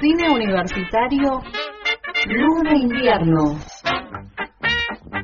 [0.00, 1.42] Cine universitario,
[2.26, 3.58] Luz de invierno.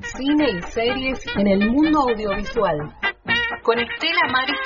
[0.03, 2.92] Cine y series en el mundo audiovisual.
[3.62, 4.56] Con Estela Maris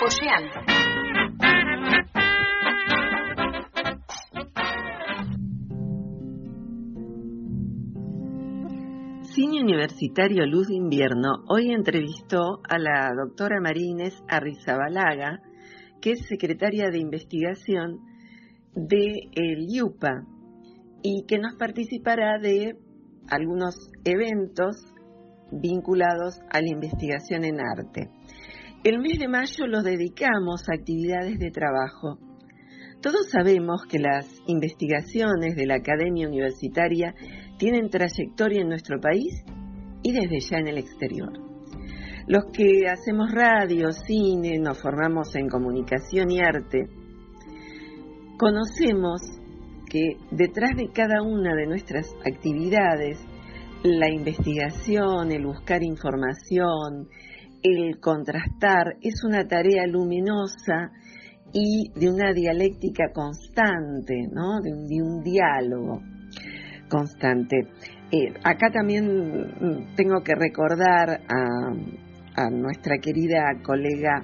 [9.24, 15.42] Cine Universitario Luz de Invierno hoy entrevistó a la doctora Marínez Arrizabalaga,
[16.00, 18.07] que es secretaria de investigación
[18.74, 20.26] de el IUPA
[21.02, 22.76] y que nos participará de
[23.28, 24.76] algunos eventos
[25.52, 28.10] vinculados a la investigación en arte.
[28.84, 32.18] El mes de mayo lo dedicamos a actividades de trabajo.
[33.00, 37.14] Todos sabemos que las investigaciones de la Academia Universitaria
[37.58, 39.44] tienen trayectoria en nuestro país
[40.02, 41.32] y desde ya en el exterior.
[42.26, 46.88] Los que hacemos radio, cine, nos formamos en comunicación y arte,
[48.38, 49.20] conocemos
[49.90, 53.18] que detrás de cada una de nuestras actividades,
[53.82, 57.08] la investigación, el buscar información,
[57.62, 60.92] el contrastar, es una tarea luminosa
[61.52, 64.60] y de una dialéctica constante, ¿no?
[64.60, 66.00] de, un, diálogo
[66.88, 67.56] constante.
[68.10, 74.22] Eh, acá también mm, tengo que recordar a, nuestra querida colega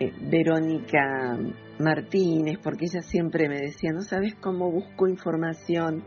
[0.00, 1.38] eh, Verónica
[1.78, 6.04] Martínez, porque ella siempre me decía, no sabes cómo busco información.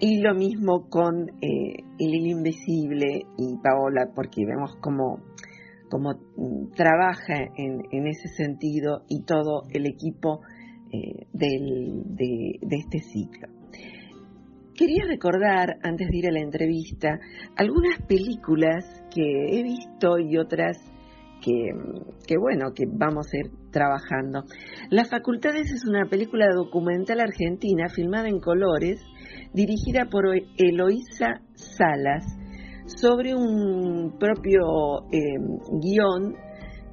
[0.00, 5.20] Y lo mismo con eh, El Invisible y Paola, porque vemos cómo,
[5.90, 10.42] cómo mm, trabaja en, ese sentido y todo el equipo
[10.92, 13.48] eh, de, de este ciclo.
[14.76, 17.18] Quería recordar, antes de ir a la entrevista,
[17.56, 20.78] algunas películas que he visto y otras
[21.40, 24.44] que, bueno, que vamos a ir trabajando.
[24.90, 29.00] Las Facultades es una película documental argentina filmada en colores,
[29.52, 30.24] dirigida por
[30.56, 32.24] Eloísa Salas,
[32.86, 35.36] sobre un propio eh,
[35.80, 36.34] guion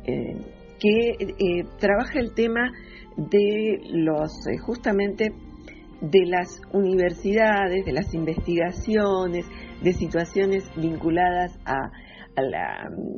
[0.03, 2.71] eh, que eh, trabaja el tema
[3.17, 4.31] de los,
[4.65, 5.31] justamente,
[6.01, 9.45] de las universidades, de las investigaciones,
[9.81, 11.91] de situaciones vinculadas a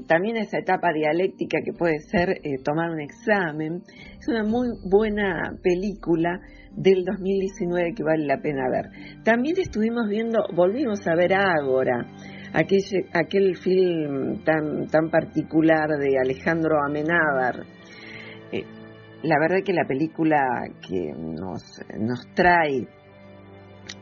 [0.08, 3.82] también esa etapa dialéctica que puede ser eh, tomar un examen.
[4.20, 6.40] Es una muy buena película
[6.72, 9.24] del 2019 que vale la pena ver.
[9.24, 12.06] También estuvimos viendo, volvimos a ver Ágora,
[12.54, 12.80] aquel,
[13.14, 17.66] aquel film tan, tan particular de Alejandro Amenábar.
[18.52, 18.64] Eh,
[19.24, 20.40] la verdad que la película
[20.88, 22.88] que nos, nos trae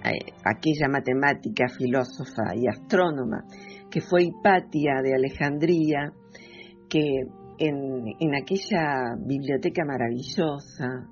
[0.03, 3.46] eh, aquella matemática, filósofa y astrónoma
[3.96, 6.12] que fue Hipatia de Alejandría,
[6.90, 7.22] que
[7.60, 11.08] en, aquella biblioteca maravillosa,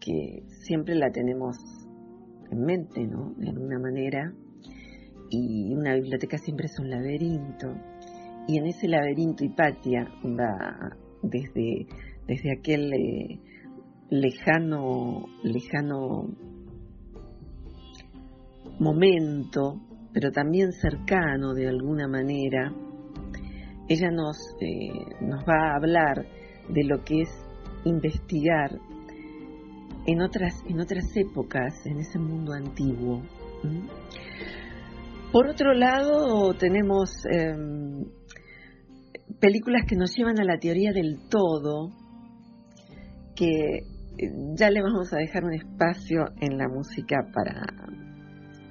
[0.00, 1.56] que siempre la tenemos
[2.50, 3.34] en mente, ¿no?
[3.36, 4.32] De alguna manera,
[5.30, 7.68] y una biblioteca siempre es un laberinto,
[8.48, 11.86] y en ese laberinto Hipatia va desde,
[12.26, 13.40] desde aquel eh,
[14.10, 16.34] lejano, lejano
[18.80, 22.72] momento pero también cercano de alguna manera,
[23.88, 26.26] ella nos, eh, nos va a hablar
[26.68, 27.30] de lo que es
[27.84, 28.78] investigar
[30.06, 33.22] en otras, en otras épocas, en ese mundo antiguo.
[35.32, 38.04] Por otro lado, tenemos em,
[39.38, 41.90] películas que nos llevan a la teoría del todo,
[43.36, 47.60] que eh, ya le vamos a dejar un espacio en la música para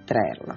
[0.05, 0.55] traerlo.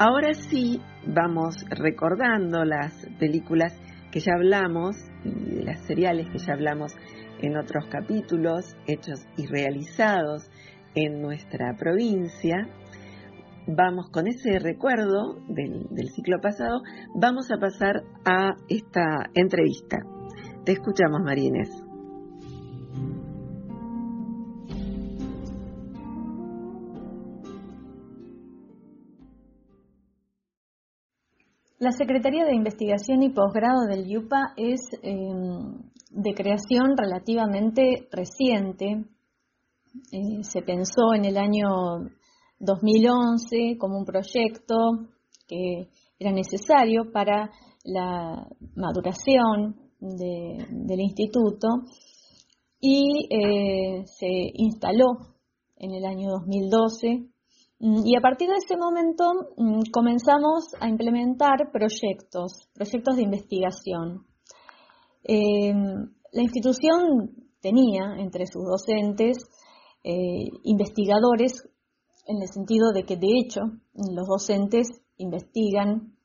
[0.00, 3.76] Ahora sí vamos recordando las películas
[4.12, 6.94] que ya hablamos y las seriales que ya hablamos
[7.40, 10.48] en otros capítulos, hechos y realizados
[10.94, 12.68] en nuestra provincia.
[13.66, 16.80] Vamos con ese recuerdo del, del ciclo pasado,
[17.16, 19.98] vamos a pasar a esta entrevista.
[20.64, 21.87] Te escuchamos, Marínez.
[31.80, 35.78] La Secretaría de Investigación y Posgrado del IUPA es em,
[36.10, 39.04] de creación relativamente reciente.
[40.10, 41.68] Eh, se pensó en el año
[42.58, 44.74] 2011 como un proyecto
[45.46, 45.88] que
[46.18, 47.48] era necesario para
[47.84, 51.68] la maduración del instituto
[52.80, 55.36] y eh, se instaló
[55.76, 57.37] en el año 2012 Mm,
[57.80, 59.24] y a partir de ese momento
[59.56, 64.26] mm, comenzamos a implementar proyectos, proyectos de investigación.
[65.22, 67.30] Em, la institución
[67.60, 69.38] tenía entre sus docentes
[70.02, 71.68] eh, investigadores
[72.26, 73.60] en el sentido de que de hecho
[73.94, 76.16] los docentes investigan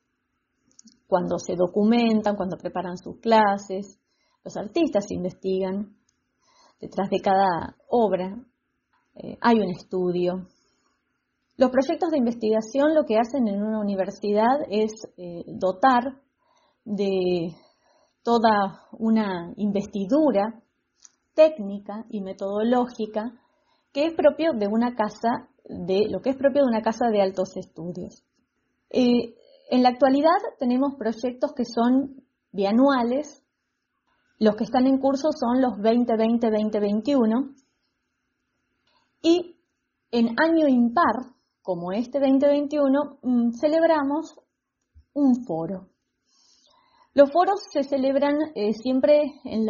[1.06, 3.98] cuando se documentan, cuando preparan sus clases,
[4.42, 5.96] los artistas investigan,
[6.80, 8.44] detrás de cada obra
[9.14, 10.48] eh, hay un estudio.
[11.56, 16.20] Los proyectos de investigación lo que hacen en una universidad es eh, dotar
[16.84, 17.54] de
[18.22, 20.60] toda una investidura
[21.34, 23.32] técnica y metodológica
[23.92, 27.22] que es propio de una casa de lo que es propio de una casa de
[27.22, 28.24] altos estudios.
[28.90, 29.34] Eh,
[29.70, 33.42] en la actualidad tenemos proyectos que son bianuales,
[34.38, 37.54] los que están en curso son los 2020-2021
[39.22, 39.56] y
[40.10, 41.33] en año impar,
[41.64, 44.38] como este 2021, mm, celebramos
[45.14, 45.88] un foro.
[47.14, 49.66] Los foros se celebran eh, siempre en,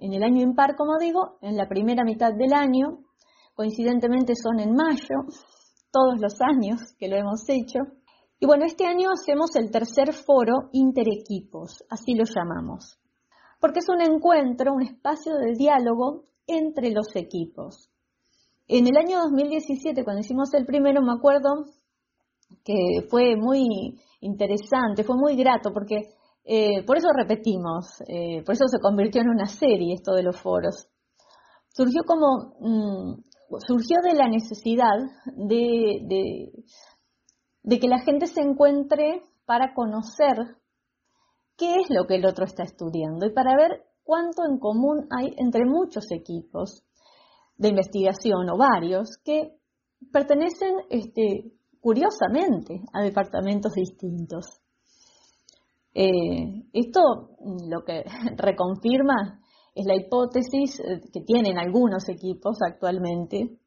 [0.00, 3.04] en el año impar, como digo, en la primera mitad del año.
[3.54, 5.30] Coincidentemente son en mayo,
[5.92, 7.78] todos los años que lo hemos hecho.
[8.40, 12.98] Y bueno, este año hacemos el tercer foro interequipos, así lo llamamos,
[13.60, 17.88] porque es un encuentro, un espacio de diálogo entre los equipos.
[18.72, 21.64] En el año 2017, cuando hicimos el primero, me acuerdo
[22.64, 26.14] que fue muy interesante, fue muy grato, porque
[26.44, 30.40] eh, por eso repetimos, eh, por eso se convirtió en una serie esto de los
[30.40, 30.88] foros.
[31.70, 33.24] Surgió como, mm,
[33.66, 34.98] surgió de la necesidad
[35.34, 36.52] de,
[37.64, 40.36] de que la gente se encuentre para conocer
[41.56, 45.34] qué es lo que el otro está estudiando y para ver cuánto en común hay
[45.38, 46.84] entre muchos equipos
[47.60, 49.52] de investigación o varios que
[50.10, 54.46] pertenecen este, curiosamente a departamentos distintos.
[55.92, 57.00] Eh, esto
[57.68, 58.04] lo que
[58.36, 59.42] reconfirma
[59.74, 63.58] es la hipótesis eh, que tienen algunos equipos actualmente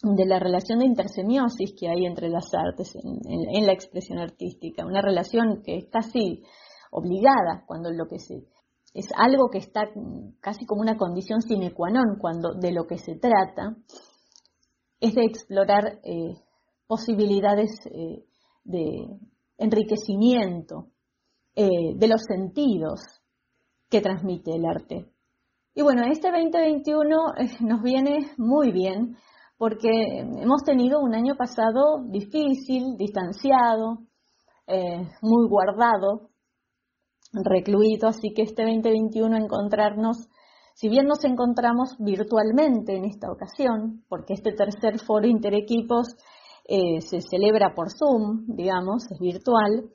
[0.00, 5.02] de la relación de intersemiosis que hay entre las artes en, la expresión artística, una
[5.02, 6.44] relación que es casi
[6.92, 8.44] obligada cuando lo que se
[8.94, 9.88] es algo que está
[10.40, 13.76] casi como una condición sine qua non cuando de lo que se trata
[15.00, 16.34] es de explorar eh,
[16.86, 17.70] posibilidades
[18.64, 19.06] de
[19.58, 20.88] enriquecimiento
[21.54, 23.00] eh, de los sentidos
[23.90, 25.10] que transmite el arte.
[25.74, 29.16] Y bueno, este 2021 eh, nos viene muy bien
[29.56, 33.98] porque hemos tenido un año pasado difícil, distanciado,
[34.68, 36.30] eh, muy guardado,
[37.32, 40.28] recluido, así que este 2021 encontrarnos,
[40.74, 46.16] si bien nos encontramos virtualmente en esta ocasión, porque este tercer foro interequipos
[46.68, 49.90] se celebra por Zoom, digamos, es virtual,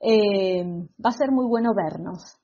[0.00, 2.38] eh, va a ser muy bueno vernos.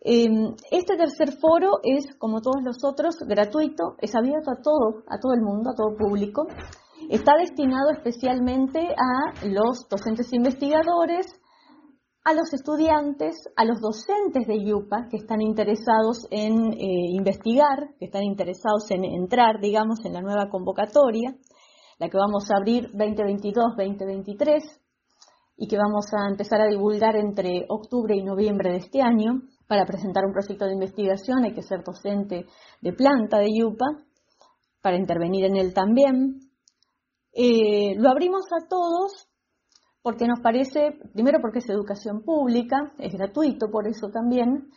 [0.00, 5.18] Em, este tercer foro es, como todos los otros, gratuito, es abierto a todo, a
[5.20, 6.46] todo el mundo, a todo público.
[7.10, 11.26] Está destinado especialmente a los docentes investigadores,
[12.28, 18.04] a los estudiantes, a los docentes de IUPA que están interesados en eh, investigar, que
[18.04, 21.34] están interesados en entrar, digamos, en la nueva convocatoria,
[21.98, 24.60] la que vamos a abrir 2022-2023
[25.56, 29.40] y que vamos a empezar a divulgar entre octubre y noviembre de este año.
[29.66, 32.44] Para presentar un proyecto de investigación hay que ser docente
[32.82, 33.86] de planta de IUPA
[34.82, 36.40] para intervenir en él también.
[37.32, 39.27] Eh, lo abrimos a todos
[40.02, 44.70] porque nos parece, primero porque es educación pública, es gratuito por eso también.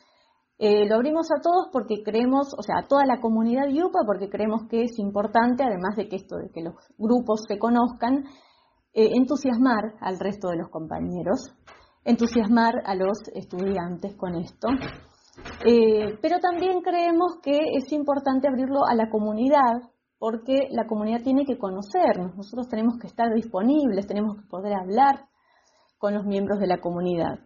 [0.58, 4.30] Eh, lo abrimos a todos porque creemos, o sea, a toda la comunidad IUPA, porque
[4.30, 8.26] creemos que es importante, además de que esto, de que los grupos se conozcan,
[8.94, 11.54] eh, entusiasmar al resto de los compañeros,
[12.04, 14.68] entusiasmar a los estudiantes con esto.
[15.66, 19.91] Eh, pero también creemos que es importante abrirlo a la comunidad,
[20.22, 25.26] porque la comunidad tiene que conocernos, nosotros tenemos que estar disponibles, tenemos que poder hablar
[25.98, 27.40] con los miembros de la comunidad.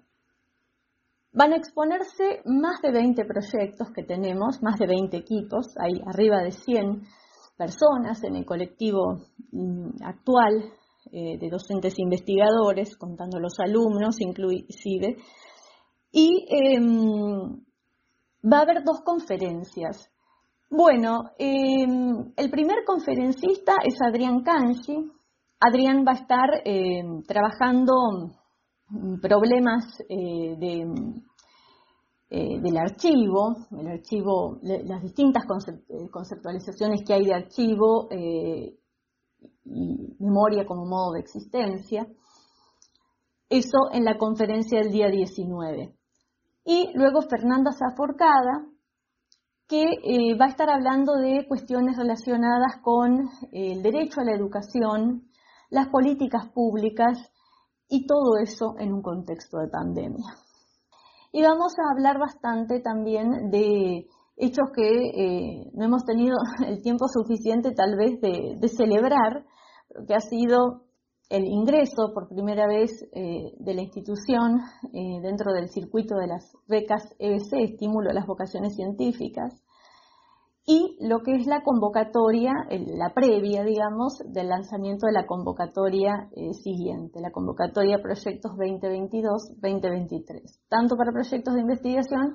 [1.31, 6.43] Van a exponerse más de 20 proyectos que tenemos, más de 20 equipos, hay arriba
[6.43, 7.03] de 100
[7.57, 9.21] personas en el colectivo
[9.53, 10.65] mm, actual
[11.13, 15.15] eh, de docentes investigadores, contando los alumnos inclusive,
[16.11, 17.55] y em,
[18.43, 20.11] va a haber dos conferencias.
[20.69, 25.11] Bueno, em, el primer conferencista es Adrián Canchi.
[25.59, 27.93] Adrián va a estar em, trabajando
[29.21, 30.85] problemas eh, de,
[32.29, 35.43] eh, del archivo, el archivo, las distintas
[36.11, 38.75] conceptualizaciones que hay de archivo y
[40.19, 42.07] memoria como modo de existencia.
[43.49, 45.93] Eso en la conferencia del día 19.
[46.65, 48.65] Y luego Fernanda Zaforcada
[49.67, 55.27] que eh, va a estar hablando de cuestiones relacionadas con el derecho a la educación,
[55.69, 57.17] las políticas públicas
[57.89, 60.35] y todo eso en un contexto de pandemia.
[61.31, 64.07] Y vamos a hablar bastante también de
[64.37, 69.45] hechos que eh, no hemos tenido el tiempo suficiente tal vez de, celebrar,
[70.07, 70.84] que ha sido
[71.29, 74.61] el ingreso por primera vez eh, de la institución
[74.93, 79.53] eh, dentro del circuito de las becas EBC, estímulo a las vocaciones científicas,
[80.67, 86.27] y lo que es la convocatoria, la previa, digamos, del lanzamiento de la convocatoria
[86.63, 92.33] siguiente, la convocatoria Proyectos 2022-2023, tanto para proyectos de investigación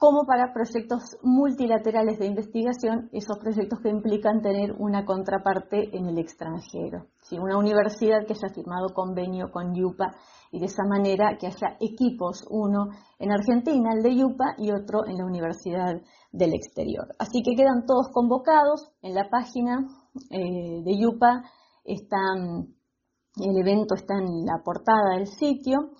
[0.00, 6.16] como para proyectos multilaterales de investigación, esos proyectos que implican tener una contraparte en el
[6.16, 7.08] extranjero.
[7.20, 10.06] Si Una universidad que haya firmado convenio con YUPA
[10.52, 12.88] y de esa manera que haya equipos, uno
[13.18, 16.00] en Argentina, el de YUPA, y otro en la Universidad
[16.32, 17.14] del Exterior.
[17.18, 19.86] Así que quedan todos convocados en la página
[20.30, 21.44] eh, de YUPA,
[21.84, 25.90] el evento está en la portada del sitio.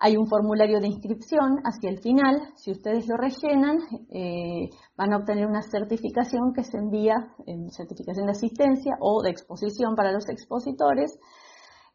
[0.00, 2.52] Hay un formulario de inscripción hacia el final.
[2.54, 3.78] Si ustedes lo rellenan,
[4.10, 7.14] eh, van a obtener una certificación que se envía,
[7.46, 11.18] en certificación de asistencia o de exposición para los expositores,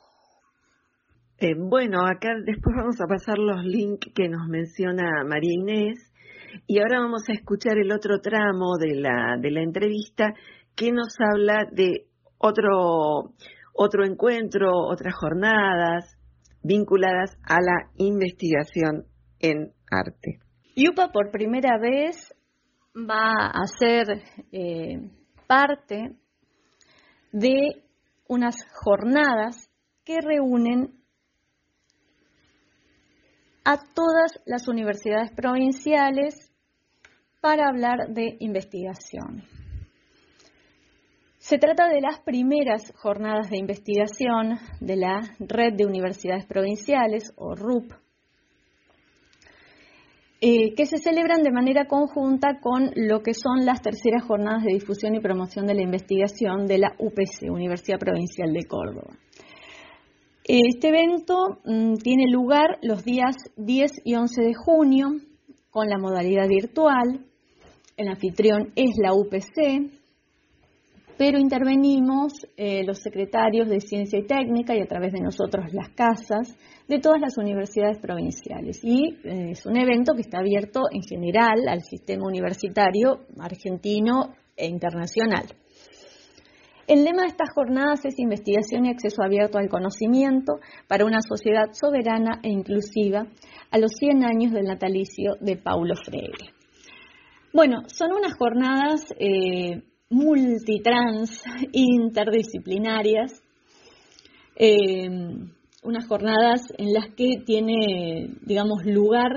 [1.37, 5.99] Eh, bueno, acá después vamos a pasar los links que nos menciona María Inés
[6.65, 10.33] y ahora vamos a escuchar el otro tramo de la, de la entrevista
[10.75, 13.33] que nos habla de otro,
[13.73, 16.17] otro encuentro, otras jornadas
[16.63, 19.07] vinculadas a la investigación
[19.39, 20.39] en arte.
[20.75, 22.33] Yupa por primera vez
[22.95, 25.09] va a ser eh,
[25.47, 26.15] parte
[27.31, 27.83] de
[28.27, 29.69] unas jornadas
[30.03, 30.93] que reúnen
[33.65, 36.51] a todas las universidades provinciales
[37.41, 39.43] para hablar de investigación.
[41.37, 47.53] Se trata de las primeras jornadas de investigación de la Red de Universidades Provinciales, o
[47.53, 47.91] RUP,
[50.41, 54.73] eh, que se celebran de manera conjunta con lo que son las terceras jornadas de
[54.73, 59.17] difusión y promoción de la investigación de la UPC, Universidad Provincial de Córdoba.
[60.43, 65.07] Este evento mm, tiene lugar los días 10 y 11 de junio
[65.71, 67.25] con la modalidad virtual.
[67.97, 70.04] El anfitrión es la UPC,
[71.17, 75.89] pero intervenimos eh, los secretarios de Ciencia y Técnica y a través de nosotros las
[75.89, 76.55] casas
[76.87, 78.79] de todas las universidades provinciales.
[78.83, 84.67] Y eh, es un evento que está abierto en general al sistema universitario argentino e
[84.67, 85.45] internacional.
[86.87, 91.71] El lema de estas jornadas es investigación y acceso abierto al conocimiento para una sociedad
[91.71, 93.25] soberana e inclusiva
[93.71, 96.53] a los 100 años del natalicio de Paulo Freire.
[97.51, 103.41] Bueno, son unas jornadas eh, multitrans, interdisciplinarias,
[104.55, 105.09] eh,
[105.83, 109.31] unas jornadas en las que tiene, digamos, lugar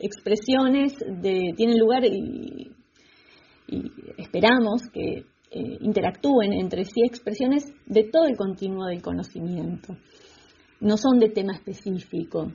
[0.00, 2.70] expresiones, de, tienen lugar y,
[4.18, 9.96] esperamos que eh, interactúen entre sí expresiones de todo el continuo del conocimiento.
[10.80, 12.52] No son de tema específico.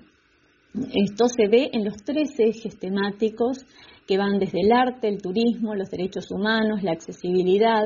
[0.73, 3.65] Esto se ve en los tres ejes temáticos
[4.05, 7.85] que van desde el arte, el turismo, los derechos humanos, la accesibilidad,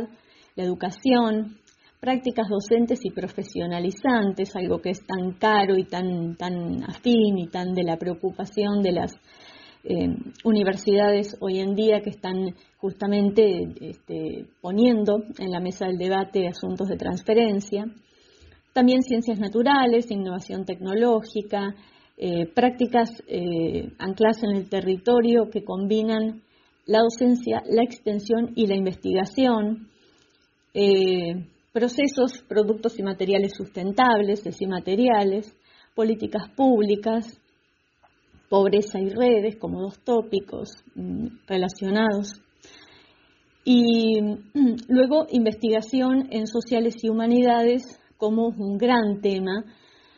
[0.55, 1.57] la educación,
[2.01, 7.73] prácticas docentes y profesionalizantes, algo que es tan caro y tan, tan afín y tan
[7.73, 9.13] de la preocupación de las
[9.85, 10.09] eh,
[10.43, 16.89] universidades hoy en día que están justamente este, poniendo en la mesa del debate asuntos
[16.89, 17.85] de transferencia.
[18.73, 21.75] También ciencias naturales, innovación tecnológica,
[22.17, 26.43] eh, prácticas eh, ancladas en el territorio que combinan
[26.85, 29.89] la docencia, la extensión y la investigación,
[30.73, 35.57] eh, procesos, productos y materiales sustentables, es materiales,
[35.95, 37.39] políticas públicas,
[38.49, 42.39] pobreza y redes como dos tópicos mm, relacionados.
[43.65, 47.83] Y mm, luego investigación en sociales y humanidades
[48.17, 49.65] como un gran tema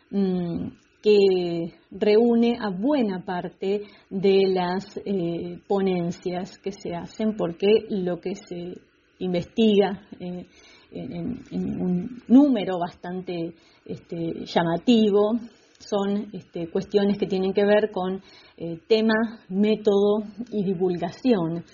[0.09, 0.67] mm,
[1.05, 8.33] que reúne a buena parte de las eh, ponencias que se hacen porque lo que
[8.33, 8.73] se
[9.19, 10.47] investiga eh,
[10.91, 13.53] en, un número bastante
[13.85, 15.33] este, llamativo.
[15.77, 18.23] Son este, cuestiones que tienen que ver con
[18.57, 21.65] eh, tema, método y divulgación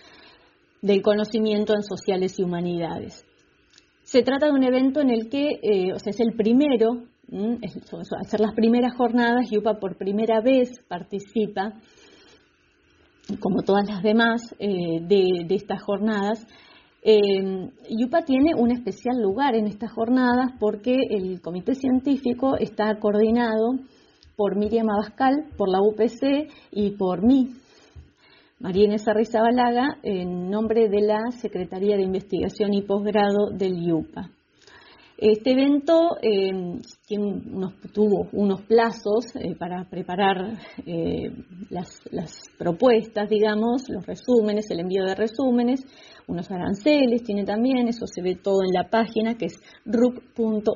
[0.81, 3.23] del conocimiento en sociales y humanidades.
[4.03, 5.47] Se trata de un evento en el que,
[5.95, 11.73] o sea, es el primero, ser las primeras jornadas, Yupa por primera vez participa,
[13.39, 16.45] como todas las demás eh, de, estas jornadas.
[17.03, 23.79] Eh, Yupa tiene un especial lugar en estas jornadas porque el comité científico está coordinado
[24.35, 27.53] por Miriam Abascal, por la UPC y por mí,
[28.59, 34.29] María Inés Arrizabalaga, en nombre de la Secretaría de Investigación y Posgrado del IUPA.
[35.21, 36.51] Este evento eh,
[37.93, 41.31] tuvo unos plazos eh, para preparar eh,
[41.69, 42.01] las,
[42.57, 45.81] propuestas, digamos, los resúmenes, el envío de resúmenes,
[46.27, 49.53] unos aranceles tiene también, eso se ve todo en la página que es
[49.85, 50.73] rup.upc.edu.ar.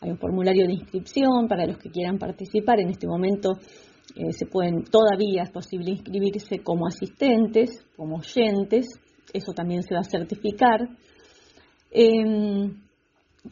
[0.00, 2.78] Hay un formulario de inscripción para los que quieran participar.
[2.78, 3.54] En este momento
[4.30, 8.86] se pueden, todavía es posible inscribirse como asistentes, como oyentes,
[9.32, 10.88] eso también se va a certificar.
[11.98, 12.74] Em,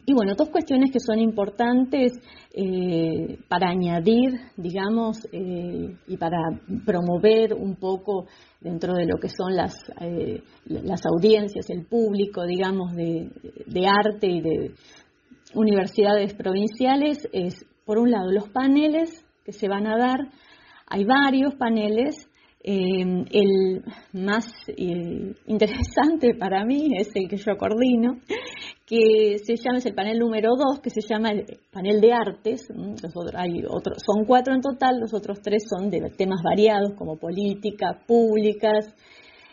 [0.05, 2.13] y bueno, dos cuestiones que son importantes
[2.53, 6.37] eh, para añadir, digamos, eh, y para
[6.85, 8.27] promover un poco
[8.61, 9.73] dentro de lo que son las,
[10.65, 13.31] las audiencias, el público, digamos, de,
[13.65, 14.71] de arte y de
[15.55, 20.19] universidades provinciales, es, por un lado, los paneles que se van a dar
[20.87, 22.15] hay varios paneles.
[22.67, 28.21] Eh, el más eh, interesante para mí es el que yo coordino,
[28.87, 32.67] que se llama, es el panel número 2, que se llama el panel de artes.
[33.35, 38.01] hay otros, son cuatro en total, los otros tres son de temas variados como política,
[38.07, 38.95] públicas,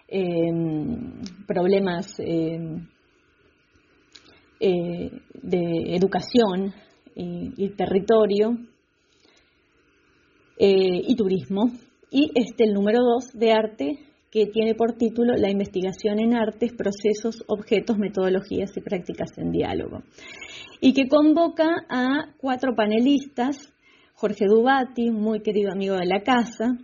[0.08, 2.88] em, problemas em,
[4.58, 5.10] eh,
[5.42, 6.72] de educación
[7.14, 8.56] y territorio
[10.56, 11.64] eh, y turismo.
[12.12, 13.98] Y este, el número dos de arte,
[14.30, 20.02] que tiene por título La investigación en artes, procesos, objetos, metodologías y prácticas en diálogo.
[20.82, 23.72] Y que convoca a cuatro panelistas,
[24.12, 26.76] Jorge Dubati, muy querido amigo de la casa,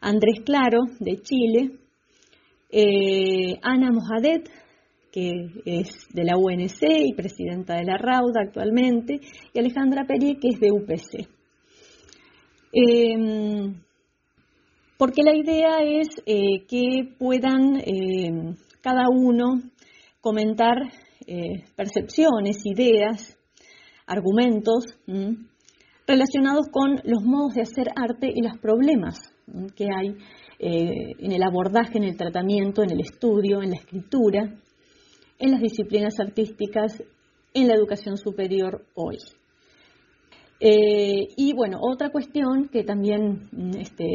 [0.00, 1.72] Andrés Claro, de Chile,
[2.70, 4.48] eh, Ana Mohadet,
[5.12, 5.30] que
[5.66, 9.20] es de la UNC y presidenta de la RAUDA actualmente,
[9.52, 11.28] y Alejandra Peri, que es de UPC.
[12.72, 13.74] Em,
[14.98, 19.62] porque la idea es eh, que puedan em, cada uno
[20.20, 20.76] comentar
[21.26, 23.36] eh, percepciones, ideas,
[24.06, 24.84] argumentos
[26.06, 29.32] relacionados con los modos de hacer arte y los problemas
[29.76, 30.16] que hay
[30.58, 34.60] eh, en el abordaje, en el tratamiento, en el estudio, en la escritura,
[35.38, 37.02] en las disciplinas artísticas,
[37.54, 39.16] en la educación superior hoy.
[40.64, 44.06] Eh, y bueno, otra cuestión que también mm, este,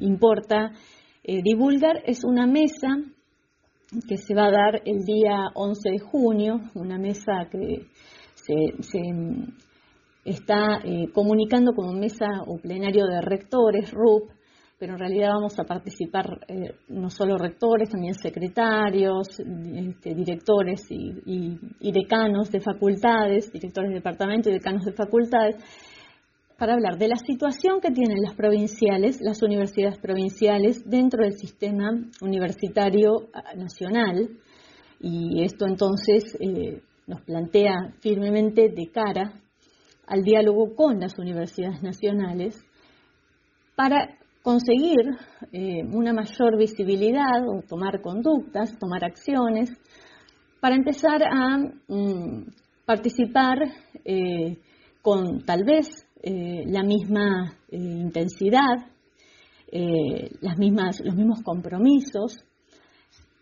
[0.00, 0.70] importa
[1.24, 2.86] eh, divulgar es una mesa
[4.08, 7.88] que se va a dar el día 11 de junio, una mesa que
[8.34, 9.48] se, mm,
[10.24, 14.30] está eh, comunicando como mesa o plenario de rectores, RUP,
[14.78, 16.38] pero en realidad vamos a participar
[16.88, 24.52] no solo rectores, también secretarios, este, directores y, decanos de facultades, directores de departamento y
[24.52, 25.56] decanos de facultades,
[26.58, 31.90] para hablar de la situación que tienen las provinciales, las universidades provinciales dentro del sistema
[32.22, 34.30] universitario ah, nacional.
[35.00, 39.34] Y esto entonces eh, nos plantea firmemente de cara
[40.06, 42.64] al diálogo con las universidades nacionales
[43.74, 45.00] para conseguir
[45.52, 49.70] eh, una mayor visibilidad o tomar conductas, tomar acciones,
[50.60, 52.46] para empezar a mm,
[52.86, 53.58] participar
[54.04, 54.56] eh,
[55.02, 58.90] con tal vez eh, la misma eh, intensidad,
[59.70, 62.38] eh, las mismas, los mismos compromisos,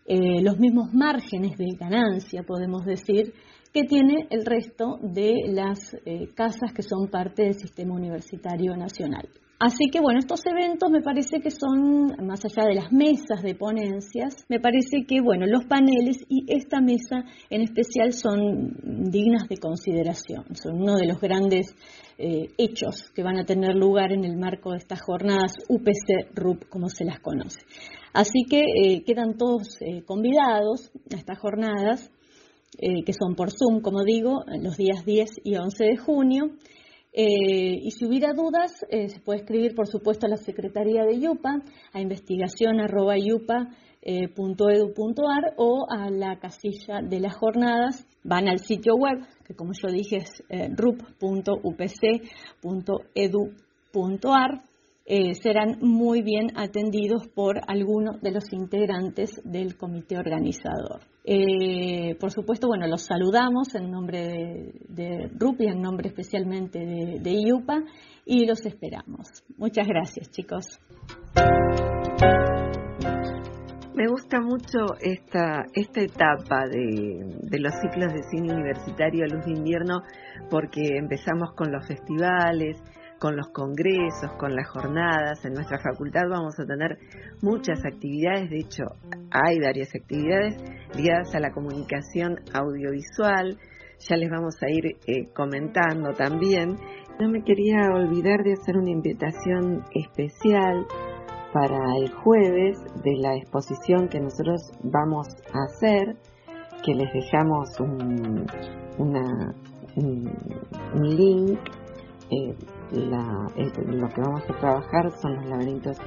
[0.07, 3.33] los mismos márgenes de ganancia, podemos decir,
[3.73, 5.79] que tiene el resto de las
[6.35, 9.27] casas que son parte del sistema universitario nacional.
[9.57, 13.55] Así que bueno, estos eventos me parece que son, más allá de las mesas de
[13.55, 18.73] ponencias, me parece que bueno, los paneles y esta mesa en especial son
[19.09, 21.73] dignas de consideración, son uno de los grandes
[22.17, 26.89] eh, hechos que van a tener lugar en el marco de estas jornadas UPC-RUP, como
[26.89, 27.61] se las conoce.
[28.11, 32.11] Así que eh, quedan todos eh, convidados a estas jornadas,
[32.77, 36.51] que son por Zoom, como digo, los días 10 y 11 de junio.
[37.17, 41.15] Eh, y si hubiera dudas, eh, se puede escribir, por supuesto, a la Secretaría de
[41.15, 41.61] IUPA,
[41.93, 48.07] a investigación.yupa.edu.ar .edu.ar o a la casilla de las jornadas.
[48.23, 51.81] Van al sitio web, que como yo dije es eh, rup.upc.edu.ar.
[55.07, 61.14] Eh, serán muy bien atendidos por algunos de los integrantes del comité organizador.
[61.27, 67.19] Eh, por supuesto, bueno, los saludamos en nombre de, RUP y en nombre especialmente de,
[67.19, 67.83] de IUPA
[68.25, 69.43] y los esperamos.
[69.57, 70.79] Muchas gracias, chicos.
[73.95, 79.45] Me gusta mucho esta, esta etapa de, de, los ciclos de cine universitario a luz
[79.45, 80.01] de invierno
[80.49, 82.77] porque empezamos con los festivales,
[83.19, 85.43] con los congresos, con las jornadas.
[85.45, 86.97] En nuestra facultad vamos a tener
[87.41, 88.83] muchas actividades, de hecho
[89.31, 90.55] hay varias actividades
[90.95, 93.57] ligadas a la comunicación audiovisual.
[93.99, 96.75] Ya les vamos a ir eh, comentando también.
[97.19, 100.85] No me quería olvidar de hacer una invitación especial
[101.53, 106.17] para el jueves de la exposición que nosotros vamos a hacer,
[106.83, 108.45] que les dejamos un,
[111.01, 111.59] link.
[112.29, 112.55] Eh,
[112.91, 115.97] lo que vamos a trabajar son los laberintos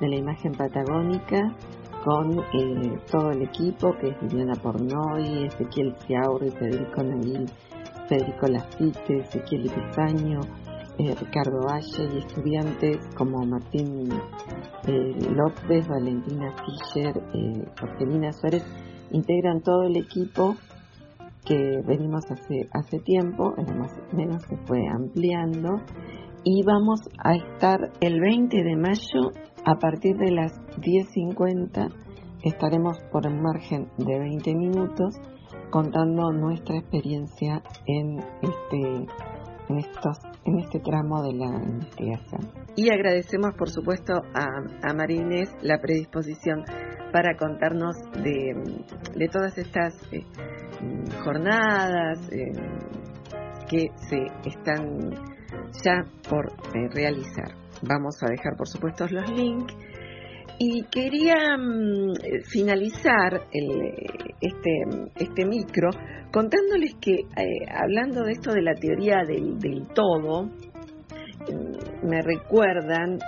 [0.00, 1.54] de la imagen patagónica
[2.04, 7.50] con eh, todo el equipo que es Viviana Pornoy, Ezequiel Fiauri, Federico Naguil,
[8.08, 10.40] Federico Lafitte, Ezequiel Epifanio,
[10.98, 14.10] eh, Ricardo Valle y estudiantes como Martín
[14.86, 18.64] eh, López, Valentina Fischer, eh, Jorgelina Suárez,
[19.12, 20.56] integran todo el equipo
[21.48, 25.80] que venimos hace, hace tiempo, más o menos se fue ampliando,
[26.44, 29.32] y vamos a estar el 20 de mayo
[29.64, 31.90] a partir de las 10.50,
[32.42, 35.14] estaremos por el margen de 20 minutos
[35.70, 39.06] contando nuestra experiencia en este
[39.68, 42.50] en, estos, en este tramo de la investigación.
[42.76, 44.46] Y agradecemos, por supuesto, a,
[44.82, 44.94] a
[45.62, 46.64] la predisposición
[47.12, 50.24] para contarnos de, todas estas eh,
[51.24, 52.52] jornadas eh,
[53.68, 55.10] que se están
[55.84, 57.54] ya por eh, realizar.
[57.82, 59.74] Vamos a dejar, por supuesto, los links.
[60.58, 62.14] Y quería mm,
[62.50, 65.90] finalizar este, este micro
[66.32, 67.20] contándoles que,
[67.72, 73.18] hablando de esto de la teoría del, todo, mm, me recuerdan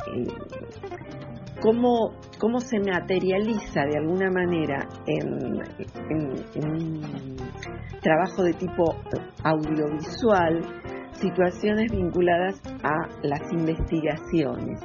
[1.60, 5.62] cómo, cómo, se materializa de alguna manera en,
[6.64, 7.36] un
[8.00, 8.94] trabajo de tipo
[9.44, 10.62] audiovisual
[11.12, 14.80] situaciones vinculadas a las investigaciones.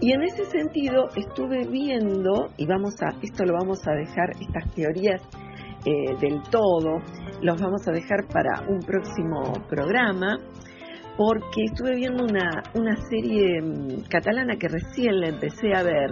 [0.00, 4.72] Y en ese sentido estuve viendo, y vamos a, esto lo vamos a dejar, estas
[4.74, 5.20] teorías
[5.84, 6.98] eh, del todo,
[7.42, 10.38] los vamos a dejar para un próximo programa,
[11.18, 16.10] porque estuve viendo una, una serie mm, catalana que recién la empecé a ver,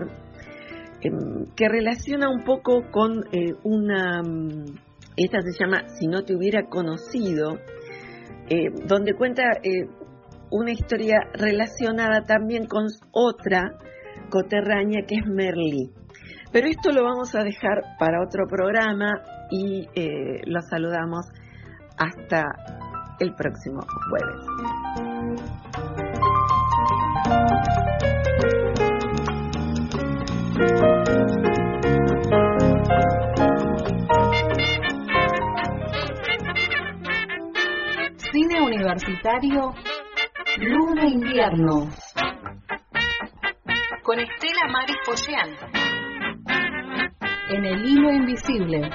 [1.01, 4.65] em, que relaciona un poco con eh, una, mm,
[5.17, 7.57] esta se llama Si no te hubiera conocido,
[8.51, 9.87] eh, donde cuenta eh,
[10.51, 13.79] una historia relacionada también con otra
[14.29, 15.93] coterránea que es Merlí.
[16.51, 19.87] Pero esto lo vamos a dejar para otro programa y
[20.47, 21.27] los saludamos
[21.97, 22.43] hasta
[23.19, 24.47] el próximo jueves.
[38.33, 39.75] Cine Universitario
[40.59, 41.89] Luna Invierno
[44.03, 44.97] con Estela Maris
[47.49, 48.91] en el hilo invisible.